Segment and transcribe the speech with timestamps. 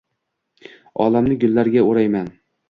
[1.05, 2.33] Olamni gullarga o’rayman